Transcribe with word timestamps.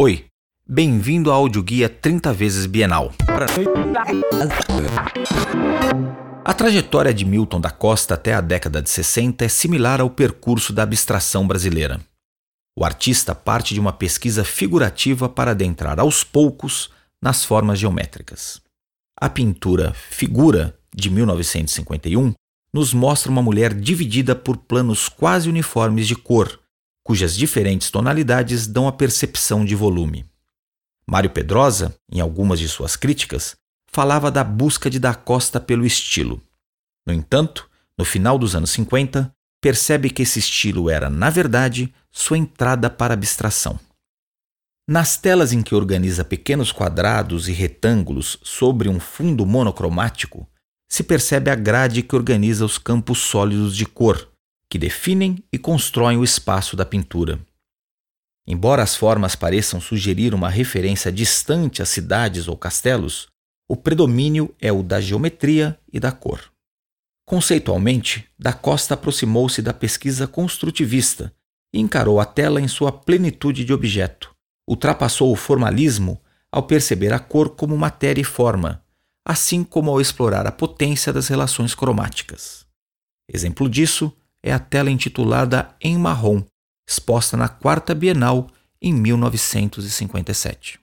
Oi, 0.00 0.26
bem-vindo 0.64 1.28
ao 1.28 1.40
audioguia 1.40 1.88
30 1.88 2.32
vezes 2.32 2.66
Bienal. 2.66 3.12
A 6.44 6.54
trajetória 6.54 7.12
de 7.12 7.24
Milton 7.24 7.60
da 7.60 7.72
Costa 7.72 8.14
até 8.14 8.32
a 8.32 8.40
década 8.40 8.80
de 8.80 8.88
60 8.88 9.44
é 9.44 9.48
similar 9.48 10.00
ao 10.00 10.08
percurso 10.08 10.72
da 10.72 10.84
abstração 10.84 11.48
brasileira. 11.48 12.00
O 12.78 12.84
artista 12.84 13.34
parte 13.34 13.74
de 13.74 13.80
uma 13.80 13.92
pesquisa 13.92 14.44
figurativa 14.44 15.28
para 15.28 15.50
adentrar 15.50 15.98
aos 15.98 16.22
poucos 16.22 16.90
nas 17.20 17.44
formas 17.44 17.80
geométricas. 17.80 18.62
A 19.20 19.28
pintura 19.28 19.92
Figura, 19.94 20.78
de 20.94 21.10
1951, 21.10 22.34
nos 22.72 22.94
mostra 22.94 23.32
uma 23.32 23.42
mulher 23.42 23.74
dividida 23.74 24.36
por 24.36 24.58
planos 24.58 25.08
quase 25.08 25.48
uniformes 25.48 26.06
de 26.06 26.14
cor, 26.14 26.60
cujas 27.08 27.34
diferentes 27.34 27.90
tonalidades 27.90 28.66
dão 28.66 28.86
a 28.86 28.92
percepção 28.92 29.64
de 29.64 29.74
volume. 29.74 30.26
Mário 31.06 31.30
Pedrosa, 31.30 31.96
em 32.12 32.20
algumas 32.20 32.58
de 32.58 32.68
suas 32.68 32.96
críticas, 32.96 33.56
falava 33.90 34.30
da 34.30 34.44
busca 34.44 34.90
de 34.90 34.98
Da 34.98 35.14
Costa 35.14 35.58
pelo 35.58 35.86
estilo. 35.86 36.38
No 37.06 37.14
entanto, 37.14 37.66
no 37.96 38.04
final 38.04 38.38
dos 38.38 38.54
anos 38.54 38.68
50, 38.72 39.34
percebe 39.58 40.10
que 40.10 40.20
esse 40.20 40.38
estilo 40.38 40.90
era, 40.90 41.08
na 41.08 41.30
verdade, 41.30 41.94
sua 42.12 42.36
entrada 42.36 42.90
para 42.90 43.14
a 43.14 43.16
abstração. 43.16 43.80
Nas 44.86 45.16
telas 45.16 45.50
em 45.50 45.62
que 45.62 45.74
organiza 45.74 46.26
pequenos 46.26 46.70
quadrados 46.72 47.48
e 47.48 47.52
retângulos 47.52 48.38
sobre 48.42 48.86
um 48.86 49.00
fundo 49.00 49.46
monocromático, 49.46 50.46
se 50.86 51.02
percebe 51.02 51.50
a 51.50 51.54
grade 51.54 52.02
que 52.02 52.14
organiza 52.14 52.66
os 52.66 52.76
campos 52.76 53.20
sólidos 53.20 53.74
de 53.74 53.86
cor, 53.86 54.30
que 54.68 54.78
definem 54.78 55.42
e 55.52 55.58
constroem 55.58 56.18
o 56.18 56.24
espaço 56.24 56.76
da 56.76 56.84
pintura. 56.84 57.40
Embora 58.46 58.82
as 58.82 58.96
formas 58.96 59.36
pareçam 59.36 59.80
sugerir 59.80 60.34
uma 60.34 60.48
referência 60.48 61.12
distante 61.12 61.82
a 61.82 61.86
cidades 61.86 62.48
ou 62.48 62.56
castelos, 62.56 63.28
o 63.68 63.76
predomínio 63.76 64.54
é 64.60 64.72
o 64.72 64.82
da 64.82 65.00
geometria 65.00 65.78
e 65.92 66.00
da 66.00 66.10
cor. 66.10 66.50
Conceitualmente, 67.26 68.26
Da 68.38 68.54
Costa 68.54 68.94
aproximou-se 68.94 69.60
da 69.60 69.74
pesquisa 69.74 70.26
construtivista 70.26 71.30
e 71.74 71.78
encarou 71.78 72.18
a 72.18 72.24
tela 72.24 72.58
em 72.58 72.66
sua 72.66 72.90
plenitude 72.90 73.66
de 73.66 73.72
objeto. 73.74 74.34
Ultrapassou 74.66 75.30
o 75.30 75.36
formalismo 75.36 76.18
ao 76.50 76.62
perceber 76.62 77.12
a 77.12 77.18
cor 77.18 77.50
como 77.50 77.76
matéria 77.76 78.22
e 78.22 78.24
forma, 78.24 78.82
assim 79.26 79.62
como 79.62 79.90
ao 79.90 80.00
explorar 80.00 80.46
a 80.46 80.52
potência 80.52 81.12
das 81.12 81.28
relações 81.28 81.74
cromáticas. 81.74 82.64
Exemplo 83.30 83.68
disso 83.68 84.10
é 84.42 84.52
a 84.52 84.58
tela 84.58 84.90
intitulada 84.90 85.70
Em 85.80 85.98
Marrom, 85.98 86.42
exposta 86.88 87.36
na 87.36 87.48
quarta 87.48 87.94
Bienal 87.94 88.48
em 88.80 88.92
1957. 88.92 90.78